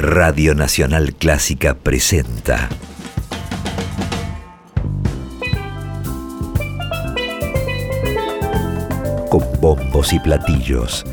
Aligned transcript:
Radio 0.00 0.54
Nacional 0.54 1.12
Clásica 1.16 1.74
presenta. 1.74 2.68
Con 9.28 9.42
bombos 9.60 10.12
y 10.12 10.20
platillos. 10.20 11.04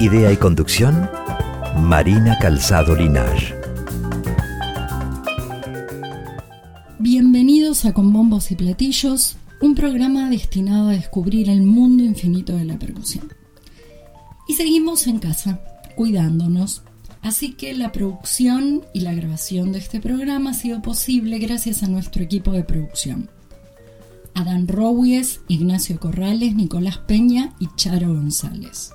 Idea 0.00 0.32
y 0.32 0.36
conducción, 0.36 1.08
Marina 1.78 2.36
Calzado 2.40 2.96
Linaje. 2.96 3.54
Bienvenidos 6.98 7.84
a 7.84 7.92
Con 7.92 8.12
bombos 8.12 8.50
y 8.50 8.56
platillos, 8.56 9.36
un 9.60 9.76
programa 9.76 10.28
destinado 10.28 10.88
a 10.88 10.94
descubrir 10.94 11.48
el 11.48 11.62
mundo 11.62 12.02
infinito 12.02 12.56
de 12.56 12.64
la 12.64 12.80
percusión. 12.80 13.32
Y 14.48 14.54
seguimos 14.54 15.06
en 15.06 15.20
casa, 15.20 15.60
cuidándonos. 15.94 16.82
Así 17.26 17.54
que 17.54 17.74
la 17.74 17.90
producción 17.90 18.84
y 18.94 19.00
la 19.00 19.12
grabación 19.12 19.72
de 19.72 19.80
este 19.80 20.00
programa 20.00 20.50
ha 20.50 20.54
sido 20.54 20.80
posible 20.80 21.40
gracias 21.40 21.82
a 21.82 21.88
nuestro 21.88 22.22
equipo 22.22 22.52
de 22.52 22.62
producción. 22.62 23.28
Adán 24.34 24.68
Rowies, 24.68 25.40
Ignacio 25.48 25.98
Corrales, 25.98 26.54
Nicolás 26.54 26.98
Peña 26.98 27.52
y 27.58 27.68
Charo 27.74 28.14
González. 28.14 28.92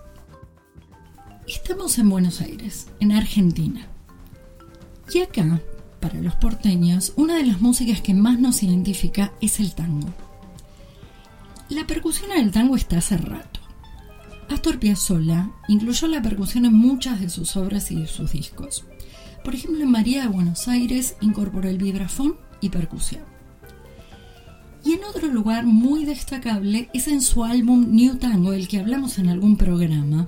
Estamos 1.46 2.00
en 2.00 2.10
Buenos 2.10 2.40
Aires, 2.40 2.88
en 3.02 3.12
Argentina. 3.12 3.86
Y 5.14 5.20
acá, 5.20 5.60
para 6.00 6.22
los 6.22 6.36
porteños, 6.36 7.12
una 7.18 7.36
de 7.36 7.46
las 7.46 7.60
músicas 7.60 8.00
que 8.00 8.14
más 8.14 8.40
nos 8.40 8.64
identifica 8.64 9.34
es 9.42 9.60
el 9.60 9.76
tango. 9.76 10.08
La 11.68 11.86
percusión 11.86 12.32
en 12.32 12.46
el 12.46 12.52
tango 12.52 12.78
está 12.78 13.00
hace 13.00 13.18
rato. 13.18 13.61
Astor 14.52 14.80
Piazzolla 14.80 15.50
incluyó 15.68 16.08
la 16.08 16.22
percusión 16.22 16.66
en 16.66 16.74
muchas 16.74 17.22
de 17.22 17.30
sus 17.30 17.56
obras 17.56 17.92
y 17.92 18.06
sus 18.08 18.34
discos. 18.34 18.86
Por 19.44 19.56
ejemplo, 19.56 19.82
en 19.82 19.92
María 19.92 20.24
de 20.24 20.28
Buenos 20.28 20.68
Aires 20.68 21.16
incorporó 21.22 21.70
el 21.70 21.78
vibrafón 21.78 22.36
y 22.60 22.70
percusión. 22.70 23.24
Y 24.84 24.94
en 24.94 25.04
otro 25.04 25.28
lugar 25.28 25.66
muy 25.66 26.06
destacable 26.06 26.90
es 26.94 27.08
en 27.08 27.22
su 27.22 27.44
álbum 27.44 27.96
New 27.96 28.18
Tango, 28.18 28.52
del 28.52 28.68
que 28.68 28.80
hablamos 28.80 29.20
en 29.20 29.30
algún 29.30 29.58
programa, 29.58 30.28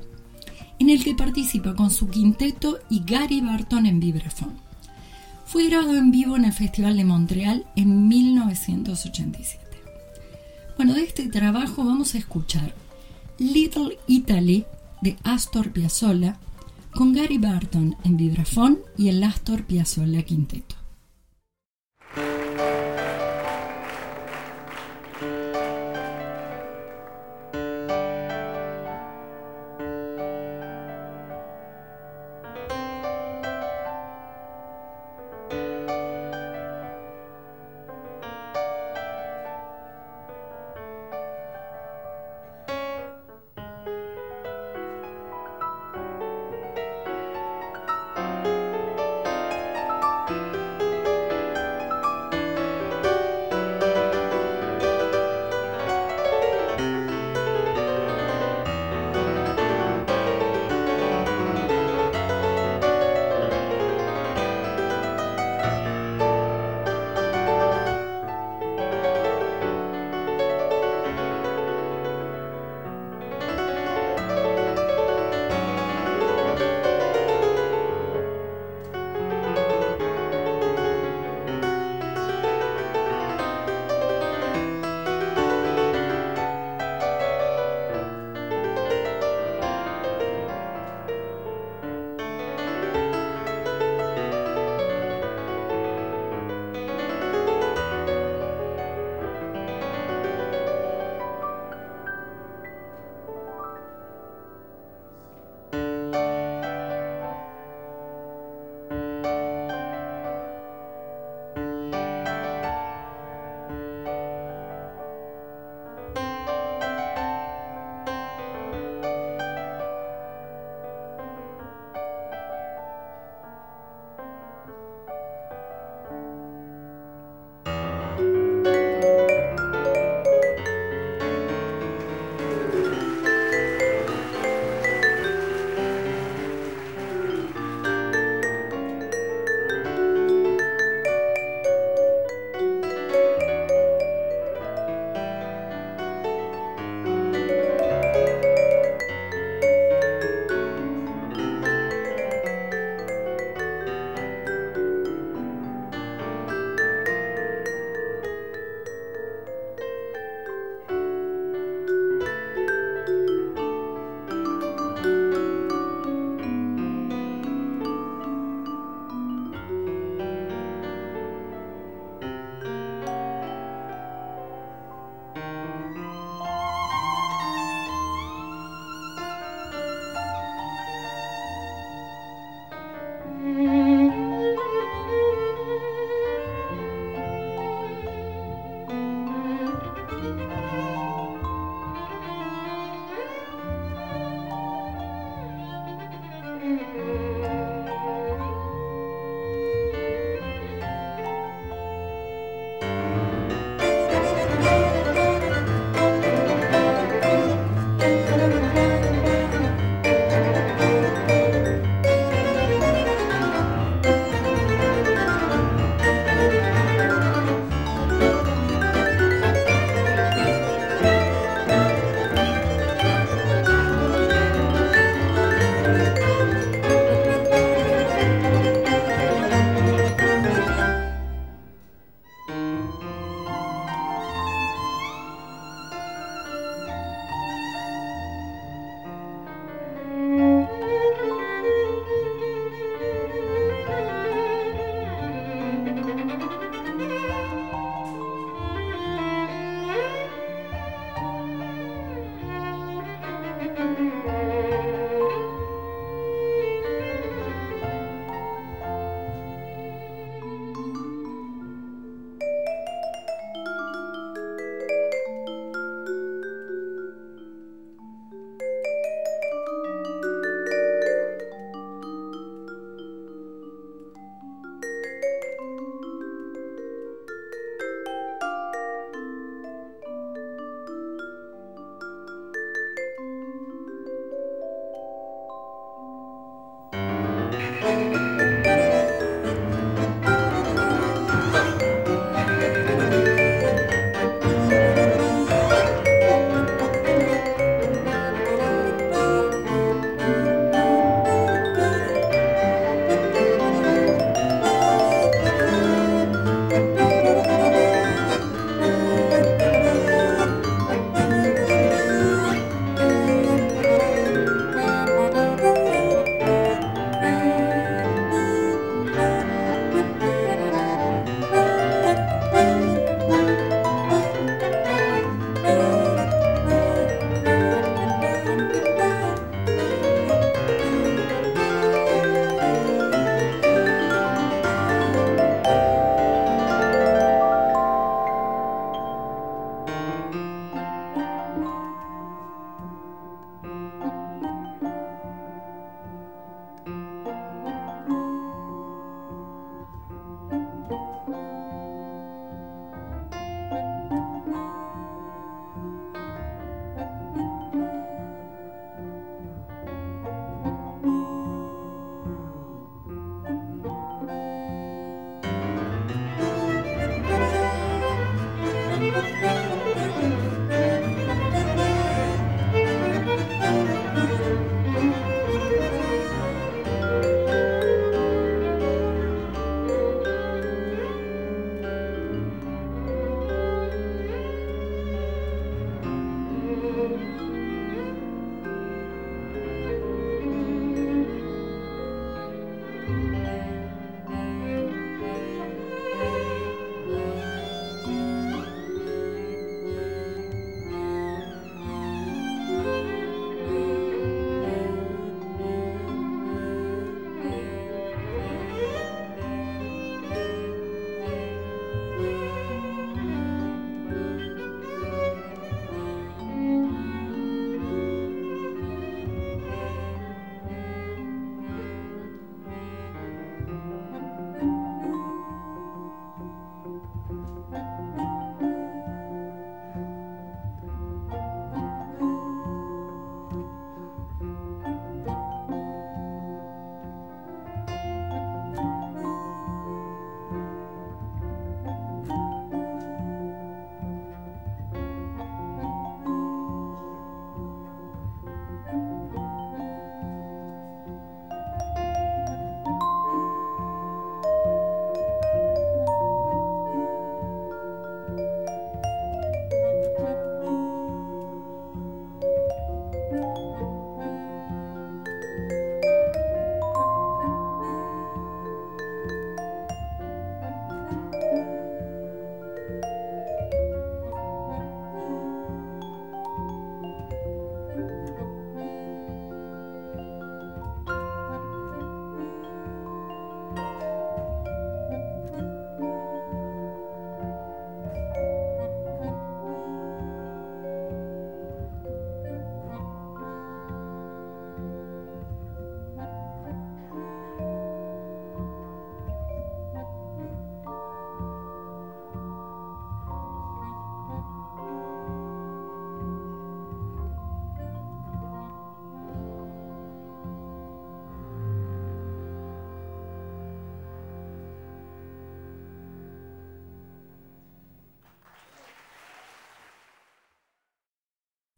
en 0.80 0.90
el 0.90 1.04
que 1.04 1.16
participa 1.16 1.76
con 1.76 1.90
su 1.92 2.10
quinteto 2.10 2.80
y 2.90 3.04
Gary 3.04 3.42
Barton 3.42 3.86
en 3.86 4.00
vibrafón. 4.00 4.54
Fue 5.46 5.68
grabado 5.68 5.96
en 5.98 6.12
vivo 6.12 6.36
en 6.36 6.46
el 6.46 6.54
Festival 6.54 6.98
de 6.98 7.04
Montreal 7.04 7.66
en 7.76 8.08
1987. 8.08 9.64
Bueno, 10.78 10.94
de 10.94 11.04
este 11.04 11.28
trabajo 11.28 11.84
vamos 11.84 12.16
a 12.16 12.18
escuchar 12.18 12.74
Little 13.40 13.98
Italy 14.08 14.66
de 15.02 15.18
Astor 15.24 15.72
Piazzolla 15.72 16.38
con 16.94 17.14
Gary 17.14 17.40
Barton 17.40 17.96
en 18.04 18.18
vibrafón 18.18 18.80
y 18.98 19.10
el 19.10 19.24
Astor 19.24 19.64
Piazzolla 19.66 20.22
Quinteto. 20.22 20.83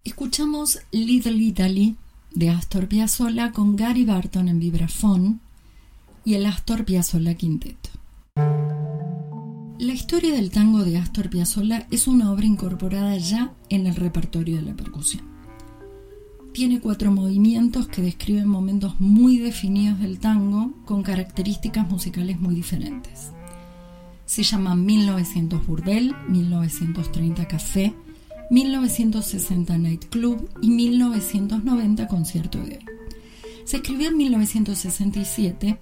Escuchamos 0.05 0.77
Little 0.91 1.33
Italy 1.33 1.95
de 2.31 2.51
Astor 2.51 2.87
Piazzolla 2.87 3.51
con 3.51 3.75
Gary 3.75 4.05
Barton 4.05 4.49
en 4.49 4.59
vibrafón 4.59 5.41
y 6.23 6.35
el 6.35 6.45
Astor 6.45 6.85
Piazzolla 6.85 7.33
Quinteto. 7.33 7.89
La 9.79 9.93
historia 9.93 10.35
del 10.35 10.51
tango 10.51 10.83
de 10.83 10.99
Astor 10.99 11.31
Piazzolla 11.31 11.87
es 11.89 12.05
una 12.07 12.31
obra 12.31 12.45
incorporada 12.45 13.17
ya 13.17 13.51
en 13.69 13.87
el 13.87 13.95
repertorio 13.95 14.57
de 14.57 14.61
la 14.61 14.75
percusión. 14.75 15.23
Tiene 16.53 16.79
cuatro 16.79 17.11
movimientos 17.11 17.87
que 17.87 18.03
describen 18.03 18.47
momentos 18.47 18.99
muy 18.99 19.39
definidos 19.39 19.99
del 19.99 20.19
tango 20.19 20.71
con 20.85 21.01
características 21.01 21.89
musicales 21.89 22.39
muy 22.39 22.53
diferentes. 22.53 23.31
Se 24.27 24.43
llama 24.43 24.75
1900 24.75 25.65
Burdel, 25.65 26.15
1930 26.29 27.47
Café, 27.47 27.95
1960 28.49 29.77
Night 29.77 30.05
Club 30.09 30.49
y 30.61 30.69
1990 30.69 32.07
Concierto 32.07 32.59
hoy. 32.61 32.79
Se 33.65 33.77
escribió 33.77 34.09
en 34.09 34.17
1967 34.17 35.79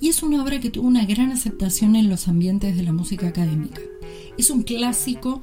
y 0.00 0.08
es 0.08 0.22
una 0.22 0.42
obra 0.42 0.60
que 0.60 0.70
tuvo 0.70 0.86
una 0.86 1.04
gran 1.04 1.32
aceptación 1.32 1.96
en 1.96 2.08
los 2.08 2.28
ambientes 2.28 2.76
de 2.76 2.82
la 2.82 2.92
música 2.92 3.28
académica. 3.28 3.80
Es 4.38 4.50
un 4.50 4.62
clásico 4.62 5.42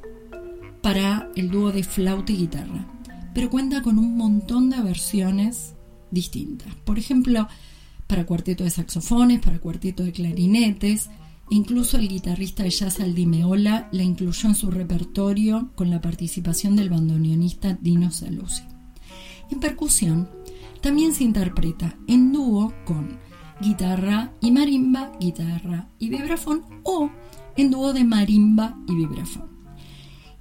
para 0.82 1.30
el 1.36 1.50
dúo 1.50 1.72
de 1.72 1.84
flauta 1.84 2.32
y 2.32 2.38
guitarra, 2.38 2.88
pero 3.34 3.50
cuenta 3.50 3.82
con 3.82 4.00
un 4.00 4.16
montón 4.16 4.70
de 4.70 4.82
versiones 4.82 5.74
distintas. 6.12 6.74
Por 6.86 7.00
ejemplo, 7.00 7.48
para 8.08 8.26
cuarteto 8.26 8.64
de 8.64 8.70
saxofones, 8.70 9.40
para 9.40 9.60
cuarteto 9.60 10.04
de 10.04 10.12
clarinetes, 10.12 11.10
incluso 11.50 11.98
el 11.98 12.08
guitarrista 12.08 12.64
de 12.64 12.70
jazz 12.70 13.00
Aldi 13.00 13.26
Meola 13.26 13.90
la 13.92 14.04
incluyó 14.04 14.50
en 14.50 14.56
su 14.56 14.72
repertorio 14.72 15.72
con 15.76 15.90
la 15.90 16.02
participación 16.02 16.76
del 16.76 16.90
bandoneonista 16.90 17.78
Dino 17.82 18.12
Saluzzi. 18.12 18.64
En 19.50 19.60
percusión, 19.60 20.30
también 20.82 21.14
se 21.14 21.24
interpreta 21.24 21.98
en 22.08 22.34
dúo 22.34 22.74
con 22.86 23.20
guitarra 23.62 24.34
y 24.42 24.52
marimba, 24.52 25.12
guitarra 25.20 25.88
y 26.00 26.10
vibrafón 26.10 26.64
o 26.84 27.10
en 27.56 27.72
dúo 27.72 27.94
de 27.94 28.04
marimba 28.04 28.78
y 28.88 28.96
vibrafón. 28.96 29.54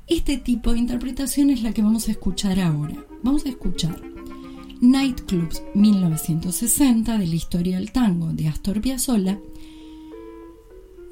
Este 0.08 0.36
tipo 0.36 0.72
de 0.72 0.78
interpretación 0.78 1.50
es 1.50 1.62
la 1.62 1.72
que 1.72 1.82
vamos 1.82 2.08
a 2.08 2.10
escuchar 2.10 2.60
ahora. 2.60 2.96
Vamos 3.22 3.46
a 3.46 3.50
escuchar 3.50 4.02
Nightclubs 4.80 5.62
1960 5.74 7.16
de 7.16 7.26
la 7.26 7.34
historia 7.34 7.76
del 7.76 7.92
tango 7.92 8.32
de 8.32 8.48
Astor 8.48 8.80
Piazzolla 8.80 9.38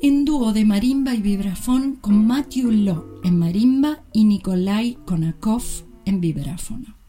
en 0.03 0.25
dúo 0.25 0.53
de 0.53 0.65
marimba 0.65 1.15
y 1.15 1.21
vibrafón 1.21 1.97
con 1.97 2.27
Matthew 2.27 2.71
Law 2.71 3.05
en 3.23 3.39
marimba 3.39 4.03
y 4.13 4.25
Nikolai 4.25 4.97
Konakov 5.05 5.63
en 6.07 6.21
vibráfono. 6.21 7.00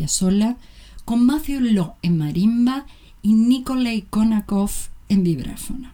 Piazzolla 0.00 0.56
con 1.04 1.26
Matthew 1.26 1.60
Law 1.60 1.96
en 2.00 2.16
marimba 2.16 2.86
y 3.20 3.34
Nikolai 3.34 4.06
Konakov 4.08 4.70
en 5.10 5.22
vibráfono. 5.22 5.90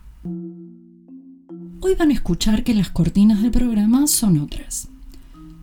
Hoy 1.81 1.95
van 1.97 2.11
a 2.11 2.15
escuchar 2.15 2.63
que 2.63 2.73
las 2.73 2.91
cortinas 2.91 3.43
del 3.43 3.51
programa 3.51 4.07
son 4.07 4.39
otras. 4.39 4.87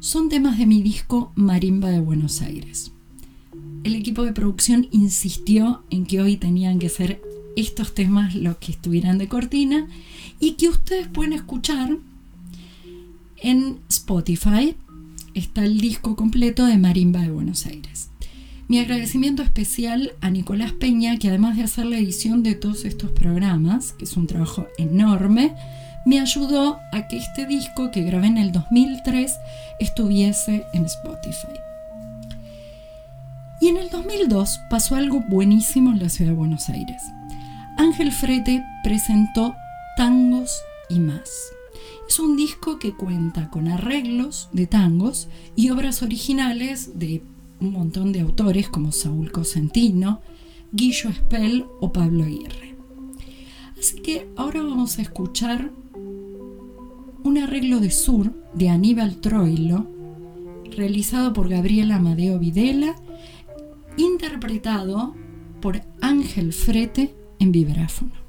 Son 0.01 0.27
temas 0.27 0.57
de 0.57 0.65
mi 0.65 0.81
disco 0.81 1.31
Marimba 1.35 1.87
de 1.87 2.01
Buenos 2.01 2.41
Aires. 2.41 2.91
El 3.85 3.95
equipo 3.95 4.23
de 4.23 4.33
producción 4.33 4.89
insistió 4.91 5.83
en 5.89 6.05
que 6.05 6.21
hoy 6.21 6.35
tenían 6.35 6.79
que 6.79 6.89
ser 6.89 7.21
estos 7.55 7.95
temas 7.95 8.35
los 8.35 8.57
que 8.57 8.73
estuvieran 8.73 9.19
de 9.19 9.29
cortina 9.29 9.87
y 10.41 10.55
que 10.55 10.67
ustedes 10.67 11.07
pueden 11.07 11.31
escuchar 11.31 11.97
en 13.37 13.79
Spotify. 13.87 14.75
Está 15.33 15.63
el 15.63 15.79
disco 15.79 16.17
completo 16.17 16.65
de 16.65 16.77
Marimba 16.77 17.21
de 17.21 17.31
Buenos 17.31 17.65
Aires. 17.65 18.09
Mi 18.69 18.79
agradecimiento 18.79 19.43
especial 19.43 20.13
a 20.21 20.29
Nicolás 20.29 20.71
Peña, 20.71 21.17
que 21.17 21.27
además 21.27 21.57
de 21.57 21.63
hacer 21.63 21.85
la 21.85 21.97
edición 21.97 22.43
de 22.43 22.55
todos 22.55 22.85
estos 22.85 23.11
programas, 23.11 23.91
que 23.91 24.05
es 24.05 24.15
un 24.15 24.25
trabajo 24.25 24.67
enorme, 24.77 25.53
me 26.05 26.19
ayudó 26.19 26.79
a 26.91 27.07
que 27.07 27.17
este 27.17 27.45
disco 27.45 27.91
que 27.91 28.03
grabé 28.03 28.27
en 28.27 28.37
el 28.37 28.51
2003 28.51 29.33
estuviese 29.79 30.65
en 30.73 30.85
Spotify. 30.85 31.59
Y 33.59 33.67
en 33.67 33.77
el 33.77 33.89
2002 33.89 34.59
pasó 34.69 34.95
algo 34.95 35.21
buenísimo 35.29 35.91
en 35.91 35.99
la 35.99 36.09
ciudad 36.09 36.31
de 36.31 36.37
Buenos 36.37 36.69
Aires. 36.69 37.01
Ángel 37.77 38.11
Frete 38.11 38.63
presentó 38.83 39.55
Tangos 39.97 40.61
y 40.89 40.99
más. 40.99 41.29
Es 42.07 42.19
un 42.19 42.37
disco 42.37 42.79
que 42.79 42.93
cuenta 42.93 43.49
con 43.49 43.67
arreglos 43.67 44.49
de 44.51 44.67
tangos 44.67 45.29
y 45.55 45.69
obras 45.69 46.01
originales 46.01 46.99
de 46.99 47.23
un 47.63 47.73
montón 47.73 48.11
de 48.11 48.21
autores 48.21 48.69
como 48.69 48.91
Saúl 48.91 49.31
Cosentino, 49.31 50.21
Guillo 50.71 51.09
Espel 51.09 51.65
o 51.79 51.91
Pablo 51.91 52.23
Aguirre. 52.23 52.75
Así 53.77 53.97
que 53.97 54.29
ahora 54.35 54.61
vamos 54.61 54.97
a 54.99 55.01
escuchar 55.01 55.71
un 57.23 57.37
arreglo 57.37 57.79
de 57.79 57.91
Sur 57.91 58.33
de 58.53 58.69
Aníbal 58.69 59.17
Troilo, 59.17 59.87
realizado 60.75 61.33
por 61.33 61.49
Gabriel 61.49 61.91
Amadeo 61.91 62.39
Videla, 62.39 62.95
interpretado 63.97 65.15
por 65.61 65.81
Ángel 66.01 66.53
Frete 66.53 67.15
en 67.39 67.51
vibráfono. 67.51 68.22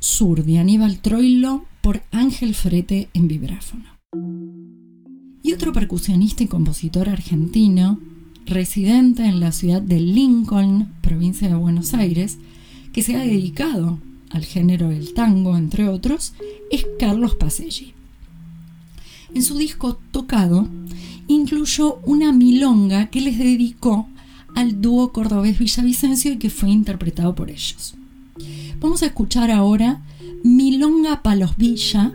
Sur 0.00 0.44
de 0.44 0.58
Aníbal 0.58 0.98
Troilo 1.00 1.64
por 1.80 2.02
Ángel 2.10 2.54
Frete 2.54 3.08
en 3.14 3.28
vibráfono. 3.28 3.84
Y 5.42 5.52
otro 5.52 5.72
percusionista 5.72 6.42
y 6.42 6.46
compositor 6.46 7.08
argentino, 7.08 7.98
residente 8.46 9.24
en 9.24 9.40
la 9.40 9.52
ciudad 9.52 9.80
de 9.80 10.00
Lincoln, 10.00 10.92
provincia 11.00 11.48
de 11.48 11.54
Buenos 11.54 11.94
Aires, 11.94 12.38
que 12.92 13.02
se 13.02 13.16
ha 13.16 13.20
dedicado 13.20 13.98
al 14.30 14.44
género 14.44 14.90
del 14.90 15.14
tango, 15.14 15.56
entre 15.56 15.88
otros, 15.88 16.34
es 16.70 16.86
Carlos 16.98 17.34
Paselli. 17.36 17.94
En 19.34 19.42
su 19.42 19.58
disco 19.58 19.98
Tocado 20.10 20.68
incluyó 21.28 22.00
una 22.04 22.32
milonga 22.32 23.10
que 23.10 23.20
les 23.20 23.38
dedicó 23.38 24.08
al 24.54 24.80
dúo 24.80 25.12
cordobés 25.12 25.58
Villavicencio 25.58 26.32
y 26.32 26.38
que 26.38 26.50
fue 26.50 26.70
interpretado 26.70 27.34
por 27.34 27.50
ellos. 27.50 27.94
Vamos 28.80 29.02
a 29.02 29.06
escuchar 29.06 29.50
ahora 29.50 30.02
Milonga 30.44 31.22
Palos 31.22 31.56
Villa 31.56 32.12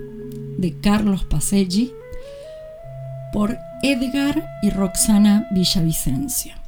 de 0.57 0.79
Carlos 0.79 1.25
Paselli 1.25 1.91
por 3.33 3.57
Edgar 3.81 4.47
y 4.61 4.69
Roxana 4.69 5.45
Villavicencio. 5.51 6.62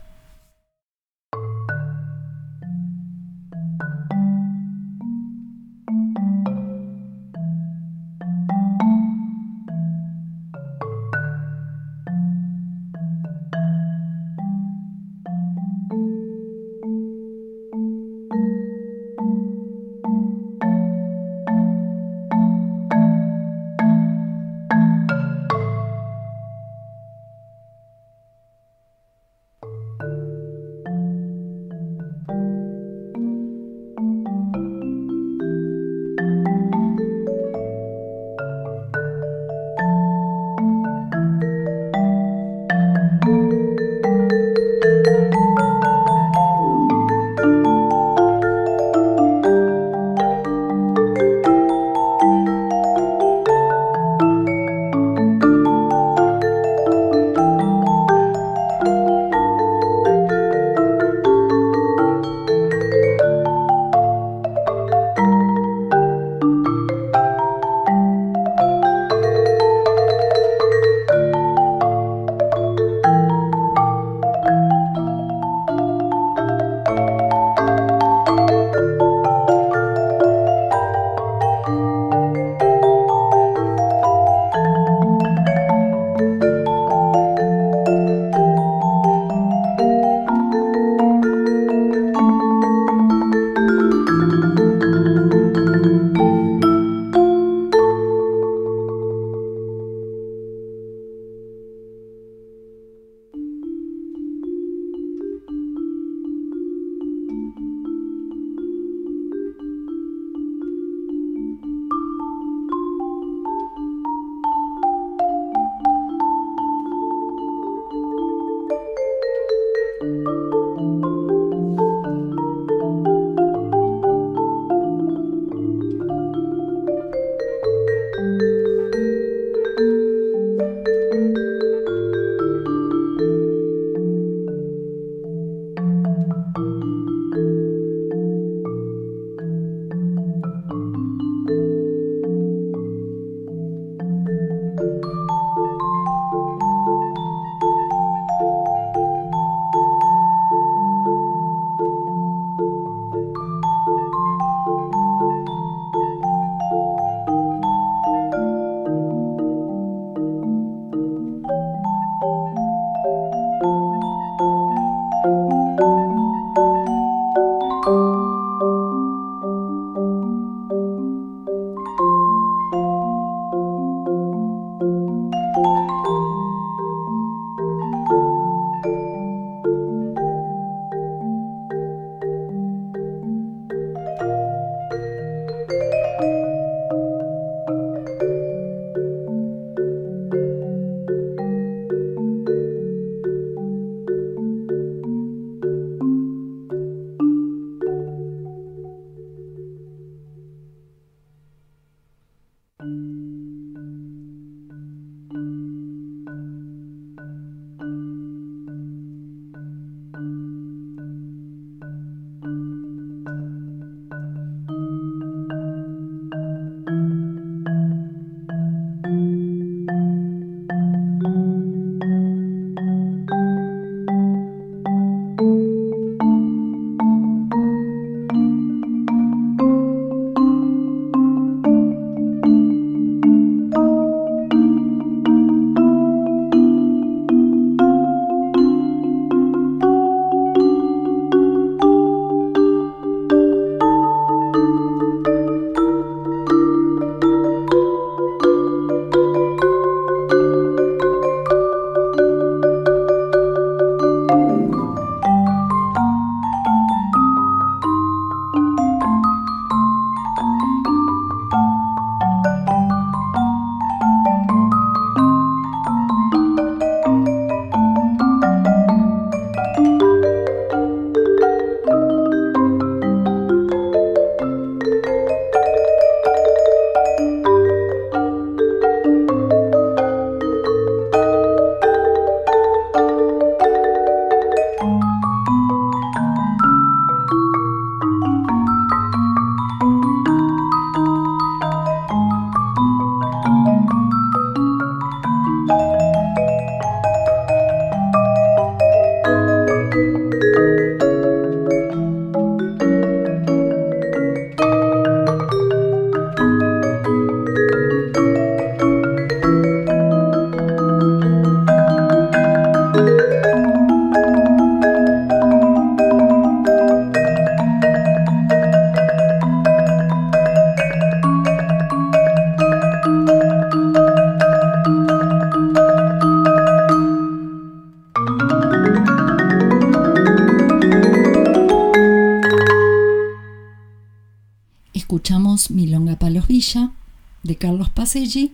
Carlos 337.55 337.89
Paselli, 337.89 338.53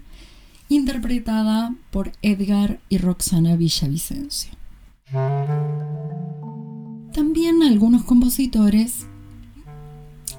interpretada 0.70 1.76
por 1.92 2.12
Edgar 2.22 2.80
y 2.90 2.98
Roxana 2.98 3.56
Villavicencio. 3.56 4.52
También 7.14 7.62
algunos 7.64 8.04
compositores 8.04 9.06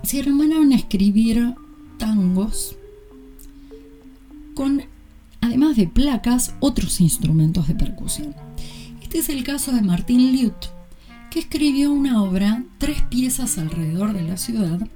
se 0.02 0.18
hermanaron 0.18 0.72
a 0.72 0.76
escribir 0.76 1.54
tangos 1.98 2.76
con, 4.54 4.82
además 5.40 5.76
de 5.76 5.86
placas, 5.86 6.54
otros 6.60 7.00
instrumentos 7.00 7.68
de 7.68 7.74
percusión. 7.74 8.34
Este 9.02 9.18
es 9.18 9.28
el 9.28 9.44
caso 9.44 9.72
de 9.72 9.82
Martín 9.82 10.32
Liut, 10.32 10.54
que 11.30 11.40
escribió 11.40 11.92
una 11.92 12.22
obra, 12.22 12.64
tres 12.78 13.02
piezas 13.02 13.58
alrededor 13.58 14.14
de 14.14 14.22
la 14.22 14.36
ciudad, 14.36 14.88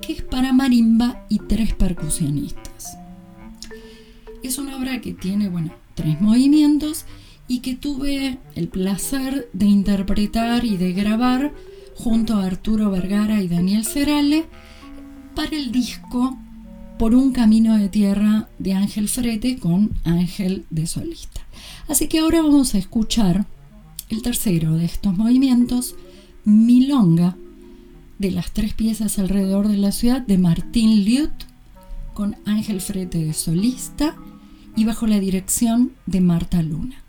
que 0.00 0.12
es 0.12 0.22
para 0.22 0.52
marimba 0.52 1.24
y 1.28 1.38
tres 1.38 1.74
percusionistas. 1.74 2.63
Que 5.04 5.12
tiene, 5.12 5.50
bueno, 5.50 5.70
tres 5.94 6.18
movimientos 6.22 7.04
y 7.46 7.58
que 7.58 7.74
tuve 7.74 8.38
el 8.54 8.68
placer 8.68 9.50
de 9.52 9.66
interpretar 9.66 10.64
y 10.64 10.78
de 10.78 10.94
grabar 10.94 11.52
junto 11.94 12.36
a 12.36 12.46
Arturo 12.46 12.90
Vergara 12.90 13.42
y 13.42 13.48
Daniel 13.48 13.84
Cerale 13.84 14.46
para 15.34 15.54
el 15.58 15.72
disco 15.72 16.38
Por 16.98 17.14
un 17.14 17.32
camino 17.32 17.76
de 17.76 17.90
tierra 17.90 18.48
de 18.58 18.72
Ángel 18.72 19.10
Frete 19.10 19.58
con 19.58 19.92
Ángel 20.04 20.64
de 20.70 20.86
solista. 20.86 21.42
Así 21.86 22.08
que 22.08 22.20
ahora 22.20 22.40
vamos 22.40 22.74
a 22.74 22.78
escuchar 22.78 23.44
el 24.08 24.22
tercero 24.22 24.76
de 24.76 24.86
estos 24.86 25.14
movimientos, 25.14 25.96
Milonga, 26.46 27.36
de 28.18 28.30
las 28.30 28.52
tres 28.52 28.72
piezas 28.72 29.18
alrededor 29.18 29.68
de 29.68 29.76
la 29.76 29.92
ciudad 29.92 30.22
de 30.22 30.38
Martín 30.38 31.04
Liut, 31.04 31.44
con 32.14 32.36
Ángel 32.46 32.80
Frete 32.80 33.22
de 33.22 33.34
solista 33.34 34.16
y 34.76 34.84
bajo 34.84 35.06
la 35.06 35.20
dirección 35.20 35.92
de 36.06 36.20
Marta 36.20 36.62
Luna. 36.62 37.03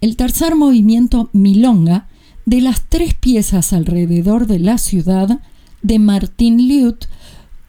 El 0.00 0.16
tercer 0.16 0.54
movimiento 0.54 1.30
Milonga 1.32 2.06
de 2.46 2.60
las 2.60 2.88
tres 2.88 3.14
piezas 3.14 3.72
alrededor 3.72 4.46
de 4.46 4.60
la 4.60 4.78
ciudad 4.78 5.40
de 5.82 5.98
Martín 5.98 6.68
Liut 6.68 7.06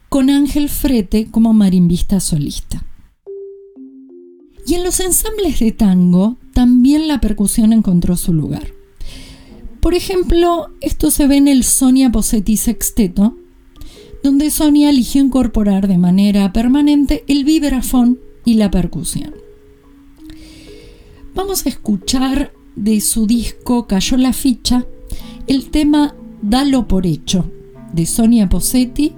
con 0.08 0.30
Ángel 0.30 0.68
Frete 0.68 1.26
como 1.30 1.52
marimbista 1.52 2.20
solista. 2.20 2.84
Y 4.66 4.74
en 4.74 4.84
los 4.84 5.00
ensambles 5.00 5.58
de 5.58 5.72
tango 5.72 6.36
también 6.52 7.08
la 7.08 7.20
percusión 7.20 7.72
encontró 7.72 8.16
su 8.16 8.32
lugar. 8.32 8.68
Por 9.80 9.94
ejemplo, 9.94 10.68
esto 10.80 11.10
se 11.10 11.26
ve 11.26 11.38
en 11.38 11.48
el 11.48 11.64
Sonia 11.64 12.12
Posetti 12.12 12.56
Sexteto, 12.56 13.36
donde 14.22 14.50
Sonia 14.50 14.90
eligió 14.90 15.22
incorporar 15.22 15.88
de 15.88 15.98
manera 15.98 16.52
permanente 16.52 17.24
el 17.26 17.44
vibrafón 17.44 18.20
y 18.44 18.54
la 18.54 18.70
percusión. 18.70 19.34
Vamos 21.34 21.64
a 21.66 21.68
escuchar 21.68 22.52
de 22.76 23.00
su 23.00 23.26
disco 23.26 23.86
Cayó 23.86 24.16
la 24.16 24.32
ficha 24.32 24.86
el 25.46 25.70
tema 25.70 26.14
Dalo 26.42 26.86
por 26.86 27.06
hecho, 27.06 27.50
de 27.92 28.06
Sonia 28.06 28.48
Posetti, 28.48 29.14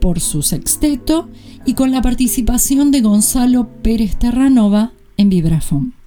por 0.00 0.20
su 0.20 0.42
sexteto 0.42 1.28
y 1.64 1.74
con 1.74 1.90
la 1.90 2.02
participación 2.02 2.90
de 2.90 3.00
Gonzalo 3.00 3.68
Pérez 3.82 4.16
Terranova 4.18 4.92
en 5.16 5.30
vibrafón. 5.30 5.97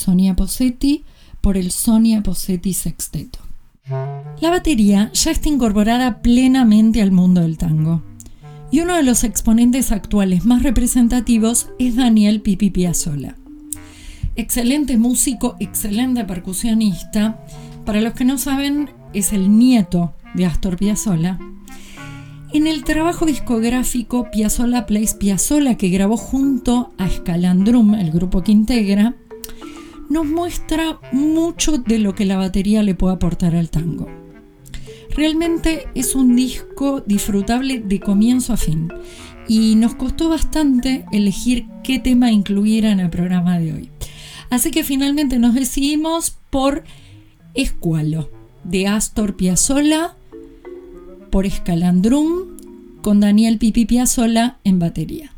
Sonia 0.00 0.34
Posetti 0.34 1.04
por 1.42 1.58
el 1.58 1.70
Sonia 1.70 2.22
Posetti 2.22 2.72
Sexteto. 2.72 3.38
La 4.40 4.48
batería 4.48 5.10
ya 5.12 5.30
está 5.30 5.48
incorporada 5.50 6.22
plenamente 6.22 7.02
al 7.02 7.12
mundo 7.12 7.42
del 7.42 7.58
tango. 7.58 8.02
Y 8.70 8.80
uno 8.80 8.96
de 8.96 9.02
los 9.02 9.24
exponentes 9.24 9.92
actuales 9.92 10.46
más 10.46 10.62
representativos 10.62 11.68
es 11.78 11.96
Daniel 11.96 12.40
Pipi 12.40 12.70
Piazzolla. 12.70 13.36
Excelente 14.36 14.96
músico, 14.96 15.56
excelente 15.60 16.24
percusionista. 16.24 17.44
Para 17.84 18.00
los 18.00 18.14
que 18.14 18.24
no 18.24 18.38
saben, 18.38 18.88
es 19.12 19.34
el 19.34 19.58
nieto 19.58 20.14
de 20.34 20.46
Astor 20.46 20.76
Piazzolla 20.76 21.38
en 22.52 22.66
el 22.66 22.82
trabajo 22.82 23.26
discográfico 23.26 24.28
Piazzolla 24.30 24.84
Plays 24.84 25.14
Piazzolla 25.14 25.76
que 25.76 25.88
grabó 25.88 26.16
junto 26.16 26.92
a 26.98 27.08
Scalandrum, 27.08 27.94
el 27.94 28.10
grupo 28.10 28.42
que 28.42 28.50
integra, 28.50 29.14
nos 30.10 30.26
muestra 30.26 31.00
mucho 31.12 31.78
de 31.78 31.98
lo 31.98 32.14
que 32.14 32.26
la 32.26 32.36
batería 32.36 32.82
le 32.82 32.94
puede 32.94 33.14
aportar 33.14 33.54
al 33.54 33.70
tango. 33.70 34.08
Realmente 35.16 35.86
es 35.94 36.14
un 36.14 36.36
disco 36.36 37.00
disfrutable 37.00 37.80
de 37.80 38.00
comienzo 38.00 38.52
a 38.52 38.56
fin 38.56 38.92
y 39.48 39.74
nos 39.76 39.94
costó 39.94 40.28
bastante 40.28 41.04
elegir 41.12 41.66
qué 41.82 41.98
tema 41.98 42.30
incluir 42.30 42.84
en 42.84 43.00
el 43.00 43.10
programa 43.10 43.58
de 43.58 43.72
hoy. 43.72 43.90
Así 44.50 44.70
que 44.70 44.84
finalmente 44.84 45.38
nos 45.38 45.54
decidimos 45.54 46.36
por 46.50 46.84
Escualo 47.54 48.30
de 48.64 48.88
Astor 48.88 49.36
Piazzolla 49.36 50.16
por 51.30 51.46
Escalandrum 51.46 52.56
con 53.02 53.20
Daniel 53.20 53.58
Pipi 53.58 53.86
Piazzolla 53.86 54.58
en 54.64 54.78
batería. 54.78 55.32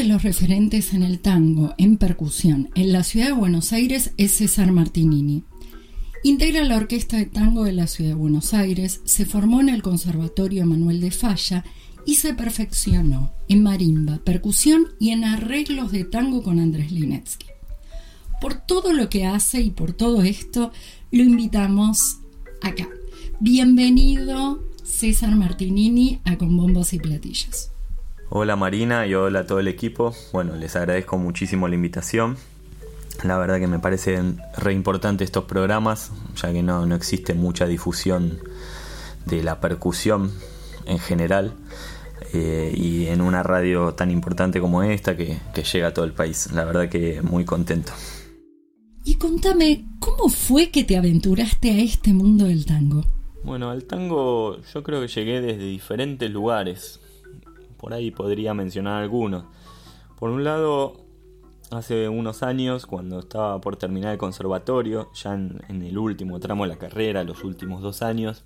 Los 0.00 0.22
referentes 0.22 0.94
en 0.94 1.02
el 1.02 1.20
tango 1.20 1.74
en 1.76 1.98
percusión 1.98 2.70
en 2.74 2.92
la 2.92 3.04
ciudad 3.04 3.26
de 3.26 3.32
Buenos 3.32 3.74
Aires 3.74 4.12
es 4.16 4.32
César 4.32 4.72
Martinini. 4.72 5.44
Integra 6.24 6.64
la 6.64 6.78
Orquesta 6.78 7.18
de 7.18 7.26
Tango 7.26 7.64
de 7.64 7.72
la 7.72 7.86
Ciudad 7.86 8.10
de 8.10 8.16
Buenos 8.16 8.54
Aires, 8.54 9.02
se 9.04 9.26
formó 9.26 9.60
en 9.60 9.68
el 9.68 9.82
Conservatorio 9.82 10.64
Manuel 10.64 11.00
de 11.02 11.10
Falla 11.10 11.62
y 12.06 12.14
se 12.16 12.32
perfeccionó 12.32 13.32
en 13.48 13.62
marimba, 13.62 14.18
percusión 14.24 14.88
y 14.98 15.10
en 15.10 15.24
arreglos 15.24 15.92
de 15.92 16.04
tango 16.04 16.42
con 16.42 16.58
Andrés 16.58 16.90
Linetsky. 16.90 17.46
Por 18.40 18.54
todo 18.54 18.94
lo 18.94 19.10
que 19.10 19.26
hace 19.26 19.60
y 19.60 19.70
por 19.70 19.92
todo 19.92 20.22
esto, 20.22 20.72
lo 21.10 21.22
invitamos 21.22 22.18
acá. 22.62 22.88
Bienvenido 23.40 24.66
César 24.82 25.36
Martinini 25.36 26.20
a 26.24 26.38
Con 26.38 26.56
Bombos 26.56 26.94
y 26.94 26.98
Platillos. 26.98 27.71
Hola 28.34 28.56
Marina 28.56 29.06
y 29.06 29.12
hola 29.12 29.40
a 29.40 29.46
todo 29.46 29.60
el 29.60 29.68
equipo. 29.68 30.14
Bueno, 30.32 30.56
les 30.56 30.74
agradezco 30.74 31.18
muchísimo 31.18 31.68
la 31.68 31.74
invitación. 31.74 32.38
La 33.24 33.36
verdad 33.36 33.58
que 33.58 33.66
me 33.66 33.78
parecen 33.78 34.40
re 34.56 34.72
importantes 34.72 35.26
estos 35.26 35.44
programas, 35.44 36.10
ya 36.36 36.50
que 36.50 36.62
no, 36.62 36.86
no 36.86 36.94
existe 36.94 37.34
mucha 37.34 37.66
difusión 37.66 38.38
de 39.26 39.42
la 39.42 39.60
percusión 39.60 40.32
en 40.86 40.98
general. 40.98 41.52
eh, 42.32 42.72
y 42.74 43.08
en 43.08 43.20
una 43.20 43.42
radio 43.42 43.92
tan 43.92 44.10
importante 44.10 44.60
como 44.60 44.82
esta 44.82 45.14
que, 45.14 45.38
que 45.52 45.62
llega 45.62 45.88
a 45.88 45.92
todo 45.92 46.06
el 46.06 46.12
país. 46.14 46.50
La 46.52 46.64
verdad 46.64 46.88
que 46.88 47.20
muy 47.20 47.44
contento. 47.44 47.92
Y 49.04 49.16
contame, 49.16 49.84
¿cómo 49.98 50.30
fue 50.30 50.70
que 50.70 50.84
te 50.84 50.96
aventuraste 50.96 51.70
a 51.70 51.78
este 51.80 52.14
mundo 52.14 52.46
del 52.46 52.64
tango? 52.64 53.04
Bueno, 53.44 53.68
al 53.68 53.84
tango 53.84 54.58
yo 54.72 54.82
creo 54.82 55.02
que 55.02 55.08
llegué 55.08 55.42
desde 55.42 55.64
diferentes 55.64 56.30
lugares. 56.30 57.01
Por 57.82 57.94
ahí 57.94 58.12
podría 58.12 58.54
mencionar 58.54 59.02
algunos. 59.02 59.44
Por 60.16 60.30
un 60.30 60.44
lado, 60.44 61.04
hace 61.72 62.08
unos 62.08 62.44
años, 62.44 62.86
cuando 62.86 63.18
estaba 63.18 63.60
por 63.60 63.76
terminar 63.76 64.12
el 64.12 64.18
conservatorio, 64.18 65.10
ya 65.14 65.34
en, 65.34 65.82
el 65.82 65.98
último 65.98 66.38
tramo 66.38 66.62
de 66.62 66.68
la 66.68 66.78
carrera, 66.78 67.24
los 67.24 67.42
últimos 67.42 67.82
dos 67.82 68.02
años, 68.02 68.44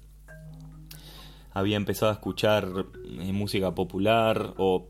había 1.52 1.76
empezado 1.76 2.10
a 2.12 2.14
escuchar 2.14 2.86
eh, 3.04 3.32
música 3.34 3.74
popular 3.74 4.54
o 4.56 4.88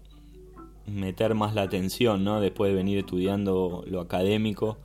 meter 0.87 1.35
más 1.35 1.57
la 1.57 1.63
atención, 1.63 2.23
¿no? 2.23 2.41
Después 2.41 2.71
de 2.71 2.77
venir 2.77 2.99
estudiando 2.99 3.83
lo 3.89 4.01
académico 4.01 4.79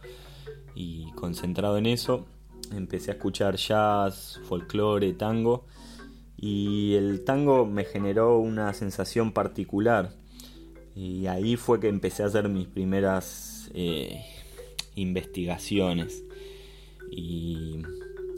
y 0.74 1.12
concentrado 1.12 1.78
en 1.78 1.86
eso, 1.86 2.26
empecé 2.72 3.12
a 3.12 3.14
escuchar 3.14 3.57
jazz, 3.57 4.41
folclore, 4.45 5.14
tango 5.14 5.66
y 6.41 6.95
el 6.95 7.23
tango 7.23 7.67
me 7.67 7.85
generó 7.85 8.39
una 8.39 8.73
sensación 8.73 9.31
particular 9.31 10.11
y 10.95 11.27
ahí 11.27 11.55
fue 11.55 11.79
que 11.79 11.87
empecé 11.87 12.23
a 12.23 12.25
hacer 12.25 12.49
mis 12.49 12.67
primeras 12.67 13.69
eh, 13.73 14.25
investigaciones. 14.95 16.23
Y 17.11 17.81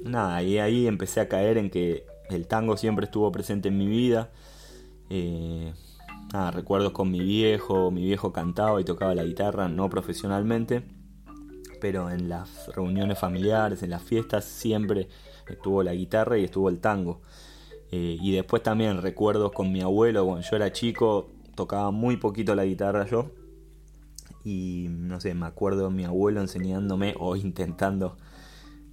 nada, 0.04 0.44
y 0.44 0.60
ahí 0.60 0.86
empecé 0.86 1.22
a 1.22 1.30
caer 1.30 1.58
en 1.58 1.70
que 1.70 2.06
el 2.30 2.48
tango 2.48 2.78
siempre 2.78 3.06
estuvo 3.06 3.32
presente 3.32 3.70
en 3.70 3.78
mi 3.78 3.88
vida. 3.88 4.32
Eh, 5.10 5.74
nada, 6.34 6.52
recuerdos 6.52 6.92
con 6.92 7.10
mi 7.10 7.22
viejo, 7.22 7.90
mi 7.90 8.04
viejo 8.04 8.34
cantaba 8.34 8.82
y 8.82 8.84
tocaba 8.84 9.16
la 9.16 9.24
guitarra, 9.24 9.70
no 9.70 9.90
profesionalmente, 9.90 10.84
pero 11.80 12.10
en 12.12 12.30
las 12.30 12.68
reuniones 12.76 13.18
familiares, 13.18 13.82
en 13.82 13.92
las 13.92 14.04
fiestas, 14.04 14.46
siempre 14.46 15.08
estuvo 15.48 15.84
la 15.84 15.94
guitarra 15.94 16.38
y 16.38 16.44
estuvo 16.44 16.70
el 16.70 16.80
tango. 16.80 17.22
Eh, 17.96 18.18
y 18.20 18.32
después 18.32 18.64
también 18.64 19.04
recuerdos 19.04 19.52
con 19.52 19.72
mi 19.72 19.82
abuelo, 19.82 20.26
cuando 20.26 20.42
yo 20.42 20.56
era 20.56 20.72
chico, 20.72 21.30
tocaba 21.54 21.92
muy 21.92 22.18
poquito 22.18 22.56
la 22.56 22.66
guitarra 22.66 23.06
yo. 23.06 23.30
Y 24.44 24.88
no 24.90 25.20
sé, 25.20 25.36
me 25.36 25.46
acuerdo 25.46 25.90
de 25.90 25.94
mi 25.94 26.04
abuelo 26.04 26.42
enseñándome 26.42 27.14
o 27.20 27.36
intentando 27.36 28.18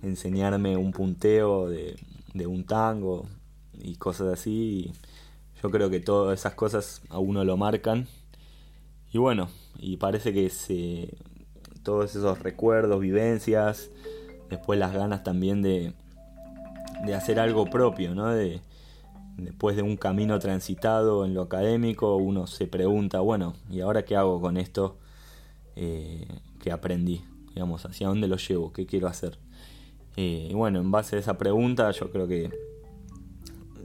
enseñarme 0.03 0.77
un 0.77 0.93
punteo 0.93 1.71
de, 1.71 1.97
un 2.47 2.65
tango 2.65 3.27
y 3.73 3.97
cosas 3.97 4.35
así. 4.35 4.93
yo 5.63 5.71
creo 5.71 5.89
que 5.89 6.01
todas 6.01 6.39
esas 6.39 6.53
cosas 6.55 7.01
a 7.09 7.19
uno 7.19 7.43
lo 7.43 7.57
marcan. 7.57 8.07
Y 9.15 9.17
bueno, 9.17 9.49
y 9.79 9.97
parece 9.97 10.35
que 10.35 10.51
se, 10.51 11.17
todos 11.85 12.15
esos 12.15 12.41
recuerdos, 12.41 13.01
vivencias, 13.01 13.89
después 14.51 14.79
las 14.79 14.93
ganas 14.93 15.25
también 15.25 15.63
de, 15.63 15.95
de 17.07 17.15
hacer 17.15 17.41
algo 17.41 17.65
propio, 17.65 18.15
¿no? 18.15 18.29
De, 18.29 18.61
después 19.45 19.77
de 19.77 19.83
un 19.83 19.97
camino 19.97 20.39
transitado 20.39 21.25
en 21.25 21.35
lo 21.35 21.43
académico, 21.43 22.17
uno 22.17 22.47
se 22.47 22.67
pregunta, 22.67 23.21
bueno, 23.21 23.55
¿y 23.71 23.81
ahora 23.81 24.05
qué 24.05 24.17
hago 24.17 24.41
con 24.41 24.57
esto 24.57 24.99
eh, 25.77 26.27
que 26.61 26.73
aprendí? 26.73 27.23
Digamos, 27.55 27.85
¿hacia 27.85 28.09
dónde 28.09 28.29
lo 28.29 28.37
llevo? 28.37 28.73
¿Qué 28.73 28.87
quiero 28.87 29.09
hacer? 29.09 29.39
Eh, 30.17 30.49
y 30.51 30.55
bueno, 30.55 30.81
en 30.81 30.91
base 30.91 31.17
a 31.17 31.19
esa 31.19 31.39
pregunta 31.39 31.91
yo 31.93 32.11
creo 32.11 32.27
que 32.29 32.51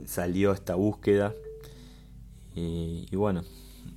salió 0.05 0.51
esta 0.51 0.75
búsqueda. 0.75 1.33
Eh, 2.55 3.05
y 3.09 3.15
bueno, 3.15 3.43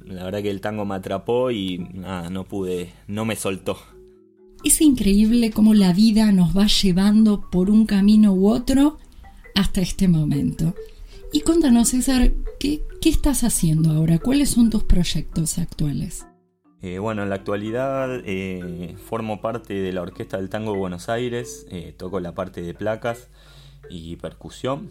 la 0.05 0.25
verdad 0.25 0.43
que 0.43 0.51
el 0.51 0.61
tango 0.61 0.85
me 0.85 0.95
atrapó 0.95 1.51
y 1.51 1.79
nada, 1.95 2.31
no 2.31 2.45
pude, 2.45 2.93
no 3.07 3.25
me 3.25 3.37
soltó. 3.37 3.79
Es 4.65 4.81
increíble 4.81 5.51
cómo 5.51 5.75
la 5.75 5.93
vida 5.93 6.33
nos 6.33 6.57
va 6.57 6.67
llevando 6.67 7.49
por 7.51 7.71
un 7.71 7.87
camino 7.87 8.33
u 8.33 8.49
otro 8.49 8.99
hasta 9.55 9.81
este 9.81 10.09
momento. 10.09 10.75
Y 11.31 11.41
contanos, 11.43 11.89
César, 11.89 12.31
¿qué, 12.59 12.83
estás 13.05 13.45
haciendo 13.45 13.91
ahora? 13.93 14.19
¿Cuáles 14.19 14.51
son 14.51 14.71
tus 14.71 14.85
proyectos 14.85 15.59
actuales? 15.59 16.27
Eh, 16.81 16.99
bueno, 16.99 17.23
en 17.23 17.29
la 17.29 17.35
actualidad 17.35 18.23
eh, 18.25 18.97
formo 19.07 19.41
parte 19.43 19.75
de 19.75 19.93
la 19.93 20.03
Orquesta 20.03 20.39
del 20.39 20.49
Tango 20.49 20.73
de 20.73 20.79
Buenos 20.79 21.09
Aires, 21.09 21.67
eh, 21.71 21.95
toco 21.97 22.21
la 22.21 22.35
parte 22.35 22.63
de 22.63 22.73
placas 22.73 23.29
y 23.91 24.17
percusión. 24.17 24.91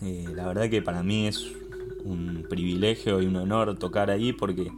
la 0.00 0.46
verdad 0.46 0.70
que 0.70 0.80
para 0.80 1.02
mí 1.02 1.26
es 1.26 1.44
un 2.04 2.46
privilegio 2.48 3.20
y 3.20 3.26
un 3.26 3.36
honor 3.36 3.78
tocar 3.78 4.10
ahí 4.10 4.32
porque 4.32 4.70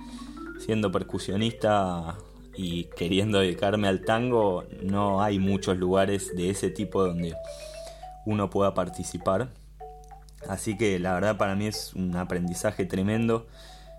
siendo 0.59 0.91
percusionista 0.91 2.19
y 2.57 2.85
queriendo 2.97 3.39
dedicarme 3.39 3.87
al 3.87 4.05
tango, 4.05 4.65
no 4.83 5.23
hay 5.23 5.39
muchos 5.39 5.77
lugares 5.79 6.35
de 6.35 6.51
ese 6.51 6.71
tipo 6.71 7.05
donde 7.05 7.35
uno 8.25 8.51
pueda 8.51 8.75
participar. 8.75 9.53
Así 10.49 10.77
que 10.77 10.99
la 10.99 11.15
verdad 11.15 11.37
para 11.37 11.57
mí 11.57 11.67
es 11.67 11.95
un 11.95 12.15
aprendizaje 12.17 12.85
tremendo, 12.85 13.47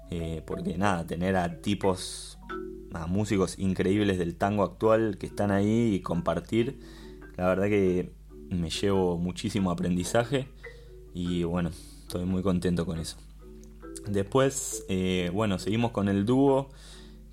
eh, 0.09 0.41
porque 0.45 0.77
nada, 0.77 1.05
tener 1.05 1.35
a 1.35 1.61
tipos, 1.61 2.39
a 2.93 3.07
músicos 3.07 3.59
increíbles 3.59 4.17
del 4.17 4.35
tango 4.35 4.63
actual 4.63 5.17
que 5.17 5.25
están 5.25 5.51
ahí 5.51 5.95
y 5.95 6.01
compartir, 6.01 6.79
la 7.35 7.47
verdad 7.47 7.65
que 7.65 8.11
me 8.49 8.69
llevo 8.69 9.17
muchísimo 9.17 9.71
aprendizaje 9.71 10.47
y 11.13 11.43
bueno, 11.43 11.69
estoy 11.69 12.25
muy 12.25 12.41
contento 12.41 12.85
con 12.85 12.99
eso. 12.99 13.17
Después, 14.07 14.85
eh, 14.87 15.29
bueno, 15.33 15.59
seguimos 15.59 15.91
con 15.91 16.07
el 16.07 16.25
dúo. 16.25 16.69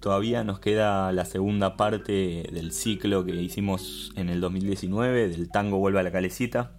Todavía 0.01 0.43
nos 0.43 0.59
queda 0.59 1.13
la 1.13 1.25
segunda 1.25 1.77
parte 1.77 2.49
del 2.53 2.73
ciclo 2.73 3.25
que 3.25 3.33
hicimos 3.37 4.13
en 4.17 4.29
el 4.29 4.41
2019, 4.41 5.29
del 5.29 5.51
tango 5.51 5.79
Vuelve 5.79 6.01
a 6.01 6.03
la 6.03 6.11
Calecita 6.11 6.79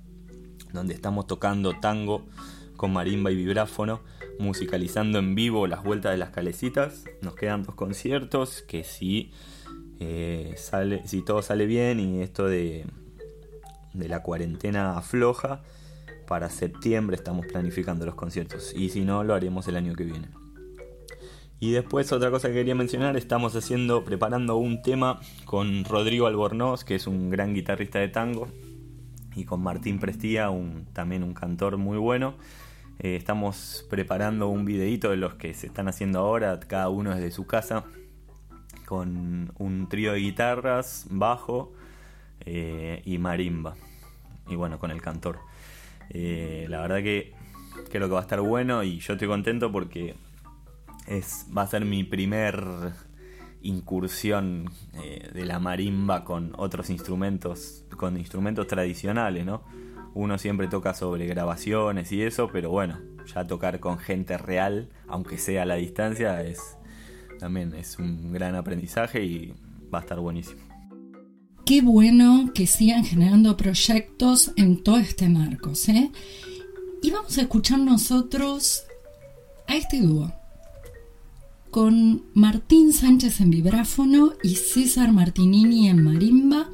donde 0.76 0.94
estamos 0.94 1.28
tocando 1.28 1.80
tango 1.80 2.26
con 2.76 2.94
marimba 2.94 3.32
y 3.32 3.36
vibráfono, 3.36 4.02
musicalizando 4.38 5.20
en 5.20 5.34
vivo 5.34 5.68
las 5.68 5.84
vueltas 5.84 6.12
de 6.12 6.18
las 6.18 6.30
calecitas. 6.30 7.06
Nos 7.22 7.36
quedan 7.36 7.64
dos 7.64 7.76
conciertos 7.76 8.62
que 8.62 8.84
si, 8.84 9.32
eh, 10.00 10.54
sale, 10.58 11.08
si 11.08 11.22
todo 11.22 11.42
sale 11.42 11.66
bien 11.66 12.00
y 12.00 12.22
esto 12.22 12.48
de, 12.48 12.86
de 13.94 14.10
la 14.10 14.22
cuarentena 14.22 14.98
afloja, 14.98 15.64
para 16.28 16.50
septiembre 16.50 17.16
estamos 17.16 17.46
planificando 17.46 18.06
los 18.06 18.16
conciertos 18.16 18.74
y 18.76 18.90
si 18.90 19.02
no 19.02 19.24
lo 19.24 19.34
haremos 19.34 19.68
el 19.68 19.78
año 19.78 19.94
que 19.96 20.04
viene. 20.04 20.30
Y 21.60 21.72
después 21.72 22.12
otra 22.12 22.32
cosa 22.32 22.50
que 22.50 22.56
quería 22.56 22.76
mencionar, 22.76 23.16
estamos 23.16 23.56
haciendo, 23.56 24.04
preparando 24.04 24.58
un 24.58 24.82
tema 24.82 25.22
con 25.46 25.86
Rodrigo 25.86 26.28
Albornoz, 26.28 26.84
que 26.84 26.96
es 26.96 27.08
un 27.08 27.30
gran 27.30 27.54
guitarrista 27.54 28.00
de 28.00 28.10
tango, 28.10 28.50
y 29.36 29.44
con 29.44 29.62
Martín 29.62 30.00
Prestía, 30.00 30.50
un, 30.50 30.86
también 30.94 31.24
un 31.24 31.34
cantor 31.34 31.78
muy 31.78 31.98
bueno. 31.98 32.36
Eh, 33.00 33.16
estamos 33.16 33.86
preparando 33.90 34.48
un 34.48 34.64
videito 34.64 35.10
de 35.10 35.18
los 35.18 35.36
que 35.36 35.54
se 35.54 35.68
están 35.68 35.88
haciendo 35.88 36.20
ahora, 36.20 36.60
cada 36.62 36.90
uno 36.90 37.14
desde 37.14 37.32
su 37.32 37.46
casa, 37.46 37.84
con 38.86 39.52
un 39.58 39.90
trío 39.90 40.14
de 40.14 40.20
guitarras, 40.20 41.08
bajo 41.10 41.74
eh, 42.46 43.02
y 43.06 43.18
marimba. 43.18 43.76
Y 44.48 44.56
bueno, 44.56 44.80
con 44.80 44.92
el 44.92 45.02
cantor. 45.02 45.40
Eh, 46.10 46.68
la 46.70 46.80
verdad 46.82 46.98
que 46.98 47.34
creo 47.92 48.08
que 48.08 48.14
va 48.14 48.20
a 48.20 48.24
estar 48.24 48.42
bueno 48.42 48.84
y 48.84 49.00
yo 49.00 49.14
estoy 49.14 49.28
contento 49.28 49.72
porque 49.72 50.16
es, 51.08 51.48
va 51.56 51.64
a 51.64 51.68
ser 51.68 51.84
mi 51.84 52.04
primer 52.04 52.64
incursión 53.66 54.70
eh, 54.94 55.30
de 55.34 55.46
la 55.46 55.60
marimba 55.60 56.24
con 56.24 56.54
otros 56.58 56.90
instrumentos, 56.90 57.84
con 57.98 58.18
instrumentos 58.18 58.68
tradicionales, 58.68 59.46
¿no? 59.46 59.64
Uno 60.14 60.38
siempre 60.38 60.68
toca 60.68 60.94
sobre 60.94 61.26
grabaciones 61.28 62.12
y 62.12 62.22
eso, 62.22 62.50
pero 62.52 62.70
bueno, 62.70 63.00
ya 63.34 63.46
tocar 63.46 63.80
con 63.80 63.98
gente 63.98 64.38
real, 64.38 64.90
aunque 65.08 65.38
sea 65.38 65.64
a 65.64 65.66
la 65.66 65.76
distancia, 65.76 66.42
es 66.42 66.78
también 67.40 67.74
es 67.74 68.00
un 68.00 68.32
gran 68.32 68.56
aprendizaje 68.56 69.26
y 69.26 69.54
va 69.94 70.00
a 70.00 70.02
estar 70.02 70.20
buenísimo. 70.20 70.62
Qué 71.66 71.82
bueno 71.82 72.52
que 72.54 72.68
sigan 72.68 73.04
generando 73.04 73.58
proyectos 73.58 74.52
en 74.56 74.84
todo 74.84 75.00
este 75.00 75.28
marco, 75.28 75.74
¿eh? 75.88 76.12
Y 77.02 77.12
vamos 77.12 77.38
a 77.38 77.42
escuchar 77.42 77.80
nosotros 77.80 78.84
a 79.68 79.76
este 79.76 80.00
dúo 80.00 80.32
con 81.76 82.24
Martín 82.34 82.94
Sánchez 82.94 83.42
en 83.42 83.50
vibráfono 83.50 84.32
y 84.42 84.56
César 84.56 85.12
Martinini 85.12 85.90
en 85.90 86.02
marimba, 86.02 86.70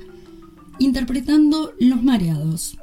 interpretando 0.77 1.73
Los 1.79 2.03
Mareados, 2.03 2.77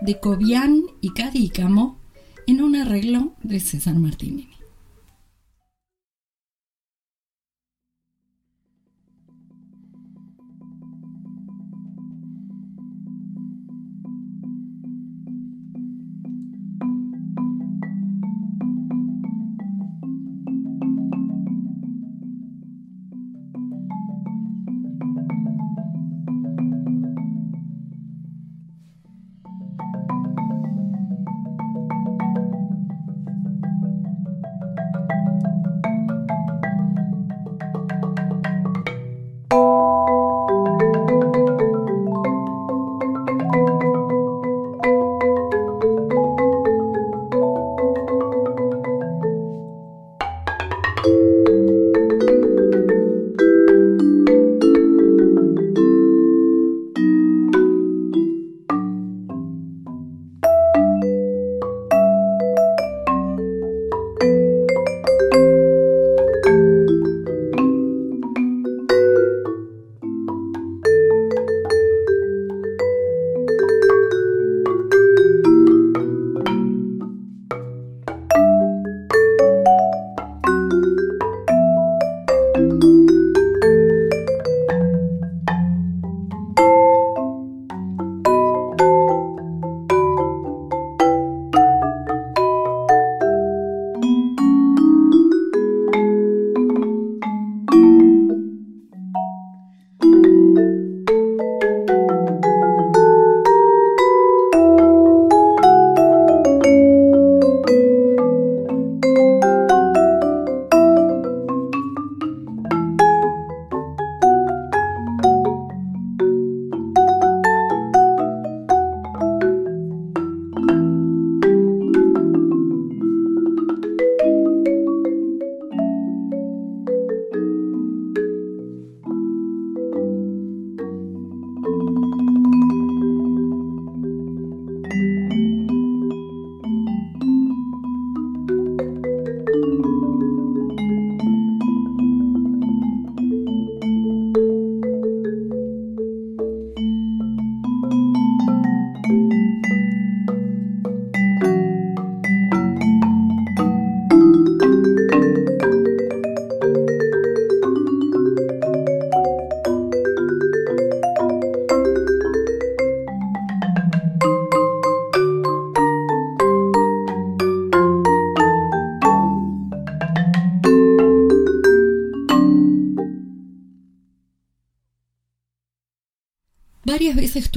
de 0.00 0.18
Cobian 0.18 0.84
y 1.02 1.10
Cadícamo, 1.10 1.98
en 2.46 2.62
un 2.62 2.74
arreglo 2.74 3.34
de 3.42 3.60
César 3.60 3.96
Martinini. 3.96 4.47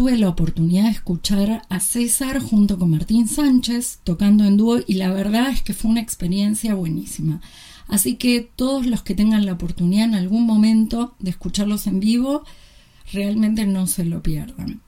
Tuve 0.02 0.18
la 0.18 0.30
oportunidad 0.30 0.86
de 0.86 0.90
escuchar 0.90 1.62
a 1.70 1.80
César 1.80 2.40
junto 2.40 2.80
con 2.80 2.90
Martín 2.90 3.28
Sánchez 3.28 4.00
tocando 4.04 4.46
en 4.46 4.58
dúo 4.58 4.80
y 4.88 4.96
la 4.96 5.14
verdad 5.14 5.52
es 5.52 5.62
que 5.62 5.76
fue 5.76 5.92
una 5.92 6.02
experiencia 6.02 6.74
buenísima. 6.74 7.40
Así 7.88 8.16
que 8.16 8.50
todos 8.56 8.88
los 8.88 9.04
que 9.04 9.14
tengan 9.14 9.46
la 9.46 9.54
oportunidad 9.54 10.06
en 10.06 10.16
algún 10.16 10.48
momento 10.48 11.14
de 11.20 11.30
escucharlos 11.30 11.86
en 11.86 12.00
vivo, 12.00 12.44
realmente 13.14 13.68
no 13.68 13.86
se 13.86 14.04
lo 14.04 14.24
pierdan. 14.24 14.82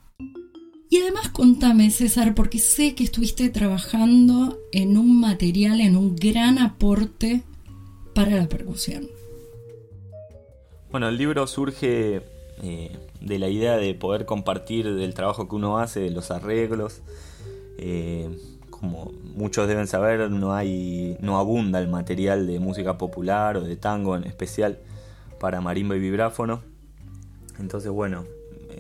Y 0.90 0.98
además 0.98 1.30
contame, 1.30 1.92
César, 1.92 2.34
porque 2.34 2.58
sé 2.58 2.96
que 2.96 3.04
estuviste 3.04 3.50
trabajando 3.50 4.58
en 4.72 4.98
un 4.98 5.20
material, 5.20 5.80
en 5.80 5.96
un 5.96 6.16
gran 6.16 6.58
aporte 6.58 7.44
para 8.16 8.32
la 8.32 8.50
percusión. 8.50 9.08
Bueno, 10.90 11.08
el 11.08 11.18
libro 11.20 11.46
surge 11.46 12.24
eh, 12.64 12.98
de 13.24 13.40
la 13.40 13.48
idea 13.48 13.78
de 13.78 13.94
poder 13.96 14.26
compartir 14.26 14.94
del 14.94 15.14
trabajo 15.14 15.48
que 15.48 15.56
uno 15.56 15.80
hace, 15.80 16.02
de 16.02 16.12
los 16.12 16.30
arreglos. 16.30 17.02
Eh, 17.78 18.30
como 18.70 19.14
muchos 19.34 19.68
deben 19.68 19.88
saber, 19.88 20.30
no 20.30 20.54
hay, 20.54 21.18
no 21.22 21.38
abunda 21.38 21.80
el 21.80 21.88
material 21.88 22.46
de 22.48 22.60
música 22.60 22.98
popular 22.98 23.58
o 23.58 23.62
de 23.62 23.78
tango 23.78 24.18
en 24.18 24.26
especial 24.26 24.80
para 25.40 25.62
marimba 25.62 25.96
y 25.96 26.00
vibráfono. 26.00 26.62
Entonces, 27.60 27.92
bueno, 27.92 28.26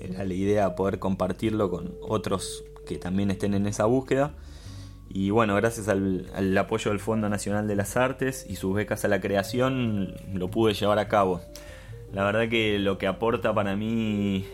era 0.02 0.26
la 0.26 0.34
idea 0.34 0.76
poder 0.76 1.00
compartirlo 1.00 1.70
con 1.70 1.96
otros 2.02 2.66
que 2.86 2.98
también 2.98 3.32
estén 3.32 3.54
en 3.54 3.66
esa 3.66 3.86
búsqueda. 3.86 4.34
Y 5.10 5.30
bueno, 5.30 5.56
gracias 5.56 5.88
al, 5.88 6.30
al, 6.36 6.58
apoyo 6.58 6.91
del 6.91 7.00
Fondo 7.00 7.30
Nacional 7.30 7.68
de 7.68 7.76
las 7.76 7.96
Artes 7.96 8.46
y 8.50 8.58
sus 8.58 8.74
becas 8.74 9.06
a 9.06 9.08
la 9.08 9.22
creación, 9.22 10.16
lo 10.34 10.50
pude 10.50 10.74
llevar 10.74 11.00
a 11.00 11.08
cabo. 11.08 11.39
La 12.14 12.24
verdad 12.24 12.47
que 12.47 12.78
lo 12.80 12.97
que 12.97 13.07
aporta 13.07 13.53
para 13.53 13.76
mí 13.76 14.45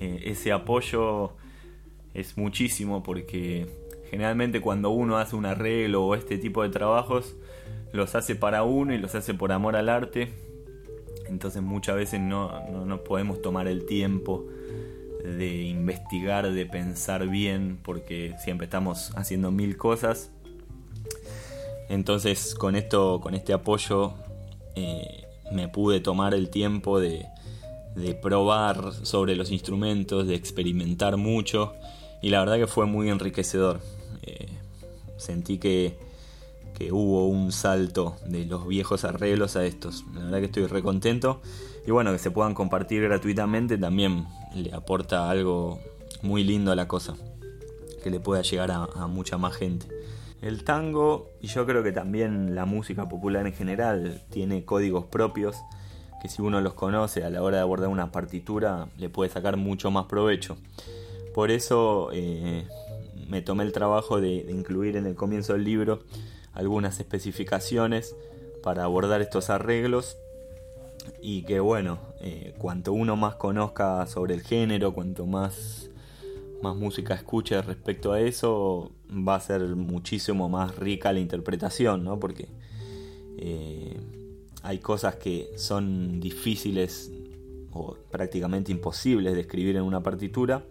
eh, 0.00 0.22
ese 0.24 0.50
apoyo 0.50 1.32
es 2.14 2.36
muchísimo 2.36 3.02
porque 3.02 3.66
generalmente 4.10 4.60
cuando 4.60 4.90
uno 4.90 5.18
hace 5.18 5.36
un 5.36 5.46
arreglo 5.46 6.04
o 6.04 6.14
este 6.14 6.38
tipo 6.38 6.62
de 6.62 6.70
trabajos, 6.70 7.36
los 7.92 8.14
hace 8.14 8.34
para 8.34 8.62
uno 8.62 8.94
y 8.94 8.98
los 8.98 9.14
hace 9.14 9.34
por 9.34 9.52
amor 9.52 9.76
al 9.76 9.88
arte. 9.88 10.32
Entonces 11.28 11.62
muchas 11.62 11.96
veces 11.96 12.20
no, 12.20 12.68
no, 12.70 13.04
podemos 13.04 13.40
tomar 13.42 13.68
el 13.68 13.84
tiempo 13.84 14.46
de 15.22 15.62
investigar, 15.62 16.50
de 16.50 16.66
pensar 16.66 17.28
bien, 17.28 17.78
porque 17.82 18.34
siempre 18.42 18.64
estamos 18.64 19.12
haciendo 19.16 19.50
mil 19.50 19.76
cosas. 19.76 20.30
Entonces 21.88 22.54
con 22.54 22.74
esto, 22.74 23.20
con 23.20 23.34
este 23.34 23.52
apoyo, 23.52 24.14
eh, 24.74 25.21
me 25.52 25.68
pude 25.68 26.00
tomar 26.00 26.34
el 26.34 26.48
tiempo 26.48 27.00
de, 27.00 27.26
probar 28.22 28.92
sobre 29.02 29.36
los 29.36 29.50
instrumentos, 29.50 30.26
de 30.26 30.34
experimentar 30.34 31.16
mucho 31.16 31.74
y 32.22 32.30
la 32.30 32.40
verdad 32.40 32.56
que 32.56 32.66
fue 32.66 32.86
muy 32.86 33.10
enriquecedor. 33.10 33.80
Eh, 34.22 34.48
sentí 35.18 35.58
que, 35.58 35.98
que, 36.76 36.92
hubo 36.92 37.26
un 37.26 37.52
salto 37.52 38.16
de 38.26 38.46
los 38.46 38.66
viejos 38.66 39.04
arreglos 39.04 39.56
a 39.56 39.64
estos. 39.64 40.04
La 40.14 40.24
verdad 40.24 40.38
que 40.38 40.46
estoy 40.46 40.66
recontento 40.66 41.40
y 41.86 41.90
bueno, 41.90 42.12
que 42.12 42.18
se 42.18 42.30
puedan 42.30 42.54
compartir 42.54 43.02
gratuitamente 43.02 43.76
también 43.76 44.26
le 44.54 44.72
aporta 44.72 45.28
algo 45.28 45.80
muy 46.22 46.44
lindo 46.44 46.72
a 46.72 46.76
la 46.76 46.88
cosa, 46.88 47.14
que 48.02 48.10
le 48.10 48.20
pueda 48.20 48.42
llegar 48.42 48.70
a 48.70 49.06
mucha 49.06 49.36
más 49.36 49.54
gente. 49.54 49.86
El 50.42 50.64
tango, 50.64 51.30
y 51.40 51.46
yo 51.46 51.64
creo 51.66 51.84
que 51.84 51.92
también 51.92 52.56
la 52.56 52.64
música 52.64 53.08
popular 53.08 53.46
en 53.46 53.52
general, 53.52 54.22
tiene 54.28 54.64
códigos 54.64 55.06
propios 55.06 55.56
que 56.20 56.28
si 56.28 56.42
uno 56.42 56.60
los 56.60 56.74
conoce 56.74 57.22
a 57.22 57.30
la 57.30 57.42
hora 57.42 57.58
de 57.58 57.62
abordar 57.62 57.88
una 57.88 58.10
partitura 58.10 58.88
le 58.98 59.08
puede 59.08 59.30
sacar 59.30 59.56
mucho 59.56 59.92
más 59.92 60.06
provecho. 60.06 60.56
Por 61.32 61.52
eso 61.52 62.10
eh, 62.12 62.66
me 63.28 63.40
tomé 63.40 63.62
el 63.62 63.72
trabajo 63.72 64.20
de, 64.20 64.46
incluir 64.50 64.96
en 64.96 65.06
el 65.06 65.14
comienzo 65.14 65.52
del 65.52 65.62
libro 65.62 66.02
algunas 66.54 66.98
especificaciones 66.98 68.16
para 68.64 68.82
abordar 68.82 69.22
estos 69.22 69.48
arreglos 69.48 70.16
y 71.20 71.42
que 71.44 71.60
bueno, 71.60 72.00
eh, 72.20 72.54
cuanto 72.58 72.92
uno 72.92 73.14
más 73.14 73.36
conozca 73.36 74.04
sobre 74.08 74.34
el 74.34 74.42
género, 74.42 74.92
cuanto 74.92 75.24
más 75.24 75.88
más 76.62 76.76
música 76.76 77.14
escuche 77.14 77.60
respecto 77.60 78.12
a 78.12 78.20
eso, 78.20 78.92
va 79.12 79.36
a 79.36 79.40
ser 79.40 79.62
muchísimo 79.76 80.48
más 80.48 80.76
rica 80.76 81.12
la 81.12 81.20
interpretación, 81.20 82.04
¿no? 82.04 82.18
Porque 82.18 82.48
eh, 83.38 83.96
hay 84.62 84.78
cosas 84.78 85.16
que 85.16 85.50
son 85.56 86.20
difíciles 86.20 87.10
o 87.72 87.96
prácticamente 88.10 88.72
imposibles 88.72 89.34
de 89.34 89.40
escribir 89.40 89.76
en 89.76 89.82
una 89.82 90.02
partitura 90.02 90.64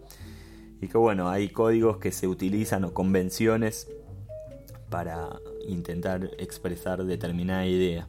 y 0.80 0.88
que 0.88 0.98
bueno, 0.98 1.28
hay 1.28 1.48
códigos 1.48 1.98
que 1.98 2.10
se 2.10 2.26
utilizan 2.26 2.84
o 2.84 2.92
convenciones 2.92 3.88
para 4.90 5.40
intentar 5.66 6.30
expresar 6.38 7.04
determinada 7.04 7.66
idea. 7.66 8.08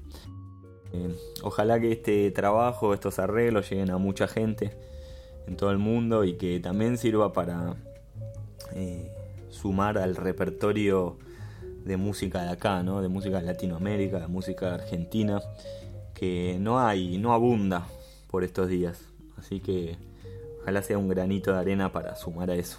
Eh, 0.91 1.15
ojalá 1.43 1.79
que 1.79 1.91
este 1.91 2.29
trabajo, 2.31 2.93
estos 2.93 3.19
arreglos 3.19 3.69
lleguen 3.69 3.91
a 3.91 3.97
mucha 3.97 4.27
gente 4.27 4.71
en 5.47 5.55
todo 5.55 5.71
el 5.71 5.77
mundo 5.77 6.23
y 6.23 6.33
que 6.33 6.59
también 6.59 6.97
sirva 6.97 7.31
para 7.31 7.75
eh, 8.73 9.12
sumar 9.63 9.97
al 9.97 10.17
repertorio 10.17 11.17
de 11.85 11.95
música 11.95 12.43
de 12.43 12.49
acá, 12.49 12.83
¿no? 12.83 13.01
De 13.01 13.07
música 13.07 13.39
de 13.39 13.45
Latinoamérica, 13.45 14.19
de 14.19 14.27
música 14.27 14.73
argentina, 14.73 15.41
que 16.13 16.57
no 16.59 16.81
hay, 16.81 17.17
no 17.17 17.31
abunda 17.31 17.87
por 18.29 18.43
estos 18.43 18.67
días. 18.67 18.99
Así 19.37 19.61
que 19.61 19.95
ojalá 20.61 20.81
sea 20.81 20.97
un 20.97 21.07
granito 21.07 21.53
de 21.53 21.59
arena 21.59 21.93
para 21.93 22.17
sumar 22.17 22.51
a 22.51 22.55
eso. 22.55 22.77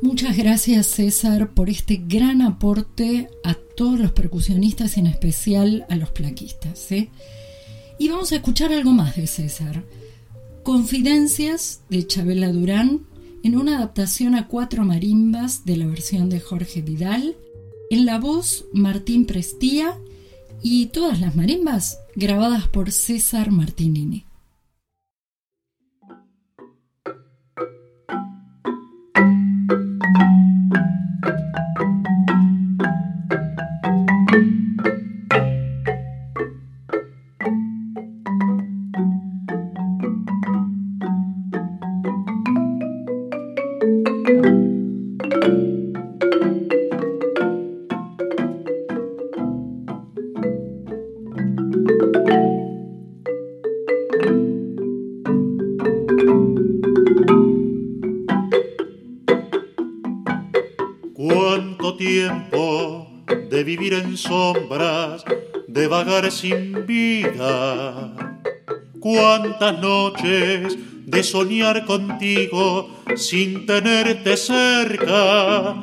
Muchas 0.00 0.34
gracias 0.36 0.86
César 0.86 1.50
por 1.50 1.68
este 1.68 2.00
gran 2.06 2.40
aporte 2.40 3.28
a 3.44 3.54
todos 3.76 3.98
los 3.98 4.12
percusionistas 4.12 4.96
en 4.96 5.08
especial 5.08 5.84
a 5.90 5.96
los 5.96 6.10
plaquistas. 6.10 6.90
¿eh? 6.90 7.10
Y 7.98 8.08
vamos 8.08 8.32
a 8.32 8.36
escuchar 8.36 8.72
algo 8.72 8.92
más 8.92 9.14
de 9.16 9.26
César. 9.26 9.84
Confidencias 10.62 11.82
de 11.90 12.06
Chabela 12.06 12.50
Durán 12.50 13.07
en 13.42 13.56
una 13.56 13.76
adaptación 13.78 14.34
a 14.34 14.48
cuatro 14.48 14.84
marimbas 14.84 15.64
de 15.64 15.76
la 15.76 15.86
versión 15.86 16.28
de 16.28 16.40
Jorge 16.40 16.82
Vidal, 16.82 17.36
en 17.90 18.06
la 18.06 18.18
voz 18.18 18.66
Martín 18.72 19.26
Prestía 19.26 19.98
y 20.62 20.86
todas 20.86 21.20
las 21.20 21.36
marimbas 21.36 21.98
grabadas 22.14 22.68
por 22.68 22.90
César 22.90 23.50
Martinini. 23.50 24.27
Cuántas 69.28 69.78
noches 69.78 70.78
de 71.04 71.22
soñar 71.22 71.84
contigo 71.84 73.02
sin 73.14 73.66
tenerte 73.66 74.38
cerca. 74.38 75.74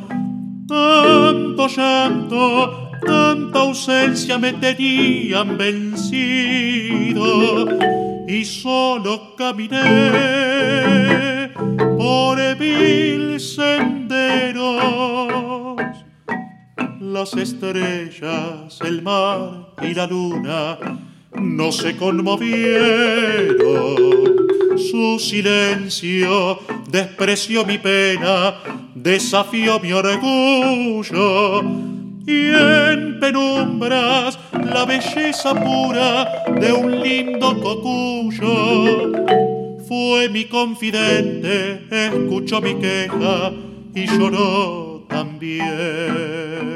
Tanto 0.68 1.68
llanto, 1.68 2.90
tanta 3.06 3.60
ausencia 3.60 4.40
me 4.40 4.54
tenían 4.54 5.60
vencido 5.60 7.28
y 8.28 8.44
solo 8.46 9.36
caminé 9.36 9.94
por 12.00 12.40
mil 12.58 13.40
senderos 13.40 14.56
las 17.00 17.34
estrellas, 17.36 18.80
el 18.84 19.04
mar 19.04 19.76
y 19.84 19.94
la 19.94 20.08
luna 20.08 20.80
no 21.42 21.72
se 21.72 21.96
conmovieron. 21.96 23.56
Su 24.78 25.20
silencio 25.20 26.60
despreció 26.90 27.66
mi 27.66 27.78
pena, 27.78 28.56
desafió 28.94 29.80
mi 29.80 29.94
orgullo. 29.94 31.62
Y 32.28 32.48
en 32.48 33.20
penumbras 33.20 34.40
la 34.52 34.86
belleza 34.86 35.54
pura 35.54 36.44
de 36.60 36.74
un 36.74 37.00
lindo 37.02 37.60
cocuyo 37.62 39.12
fue 39.88 40.30
mi 40.30 40.46
confidente, 40.46 41.86
escuchó 41.92 42.60
mi 42.62 42.76
queja 42.76 43.52
y 43.94 44.08
lloró 44.08 45.06
también. 45.08 46.75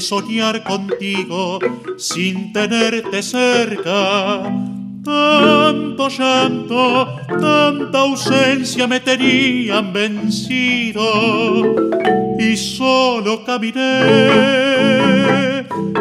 Soñar 0.00 0.64
contigo 0.64 1.58
sin 1.96 2.52
tenerte 2.52 3.22
cerca. 3.22 4.42
Tanto 5.04 6.08
llanto, 6.08 7.16
tanta 7.28 8.00
ausencia 8.00 8.86
me 8.86 9.00
tenían 9.00 9.92
vencido 9.92 11.02
y 12.38 12.56
solo 12.56 13.44
caminé 13.44 13.96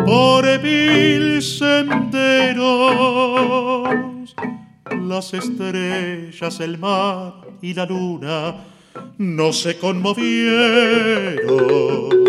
por 0.06 0.46
mil 0.62 1.42
senderos 1.42 3.20
las 5.10 5.34
estrellas, 5.34 6.60
el 6.60 6.78
mar 6.78 7.34
y 7.62 7.74
la 7.74 7.86
luna 7.86 8.56
no 9.18 9.52
se 9.52 9.78
conmovieron. 9.78 12.29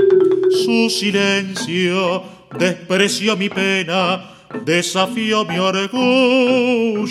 Su 0.65 0.89
silencio 0.91 2.23
despreció 2.59 3.37
mi 3.37 3.49
pena, 3.49 4.33
desafió 4.65 5.45
mi 5.45 5.59
orgullo. 5.59 7.11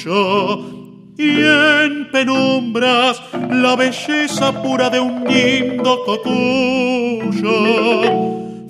Y 1.17 1.41
en 1.41 2.09
penumbras 2.11 3.21
la 3.51 3.75
belleza 3.75 4.61
pura 4.61 4.89
de 4.89 4.99
un 4.99 5.23
lindo 5.25 6.03
cocuyo 6.05 7.51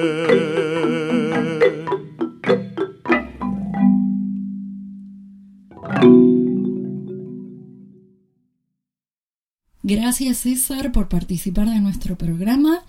Gracias 9.89 10.37
César 10.37 10.91
por 10.91 11.07
participar 11.07 11.67
de 11.67 11.79
nuestro 11.79 12.15
programa 12.15 12.83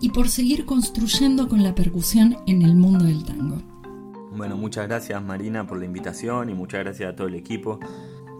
y 0.00 0.10
por 0.10 0.28
seguir 0.28 0.66
construyendo 0.66 1.46
con 1.46 1.62
la 1.62 1.72
percusión 1.72 2.38
en 2.48 2.62
el 2.62 2.74
mundo 2.74 3.04
del 3.04 3.24
tango. 3.24 3.62
Bueno, 4.36 4.56
muchas 4.56 4.88
gracias 4.88 5.22
Marina 5.22 5.68
por 5.68 5.78
la 5.78 5.84
invitación 5.84 6.50
y 6.50 6.54
muchas 6.54 6.80
gracias 6.80 7.12
a 7.12 7.14
todo 7.14 7.28
el 7.28 7.36
equipo. 7.36 7.78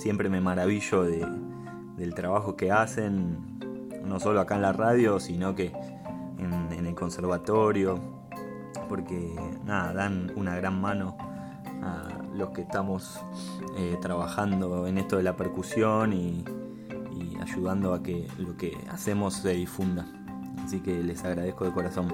Siempre 0.00 0.28
me 0.28 0.40
maravillo 0.40 1.04
de, 1.04 1.24
del 1.96 2.12
trabajo 2.12 2.56
que 2.56 2.72
hacen, 2.72 3.38
no 4.04 4.18
solo 4.18 4.40
acá 4.40 4.56
en 4.56 4.62
la 4.62 4.72
radio, 4.72 5.20
sino 5.20 5.54
que 5.54 5.72
en, 6.38 6.86
el 6.86 6.94
conservatorio, 6.96 8.00
porque 8.88 9.32
nada, 9.64 9.92
dan 9.92 10.32
una 10.34 10.56
gran 10.56 10.80
mano 10.80 11.16
a 11.84 12.08
los 12.34 12.50
que 12.50 12.62
estamos 12.62 13.20
eh, 13.78 13.96
trabajando 14.02 14.88
en 14.88 14.98
esto 14.98 15.18
de 15.18 15.22
la 15.22 15.36
percusión 15.36 16.12
y 16.12 16.44
ayudando 17.46 17.94
a 17.94 18.02
que 18.02 18.26
lo 18.38 18.56
que 18.56 18.76
hacemos 18.90 19.34
se 19.34 19.54
difunda. 19.54 20.06
Así 20.64 20.80
que 20.80 21.02
les 21.02 21.24
agradezco 21.24 21.64
de 21.64 21.72
corazón. 21.72 22.12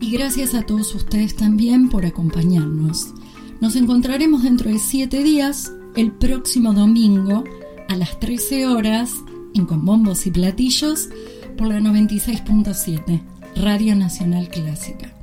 Y 0.00 0.10
gracias 0.10 0.54
a 0.54 0.62
todos 0.62 0.94
ustedes 0.94 1.36
también 1.36 1.88
por 1.88 2.04
acompañarnos. 2.04 3.12
Nos 3.60 3.76
encontraremos 3.76 4.42
dentro 4.42 4.70
de 4.70 4.78
siete 4.78 5.22
días, 5.22 5.72
el 5.94 6.10
próximo 6.12 6.72
domingo, 6.72 7.44
a 7.88 7.96
las 7.96 8.18
13 8.18 8.66
horas 8.66 9.12
en 9.54 9.66
Con 9.66 9.84
Bombos 9.84 10.26
y 10.26 10.30
Platillos 10.30 11.08
por 11.56 11.68
la 11.68 11.78
96.7, 11.78 13.22
Radio 13.56 13.94
Nacional 13.94 14.48
Clásica. 14.48 15.14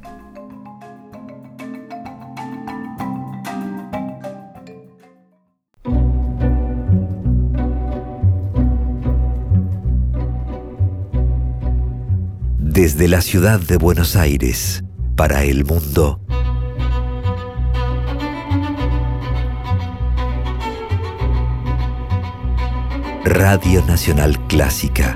Desde 12.89 13.07
la 13.07 13.21
ciudad 13.21 13.59
de 13.59 13.77
Buenos 13.77 14.15
Aires, 14.15 14.83
para 15.15 15.43
el 15.43 15.63
mundo. 15.63 16.19
Radio 23.23 23.85
Nacional 23.85 24.39
Clásica 24.47 25.15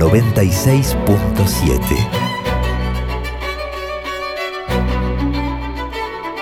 96.7 0.00 2.08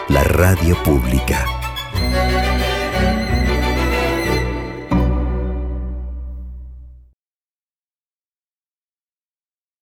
La 0.09 0.25
radio 0.25 0.83
pública. 0.85 1.64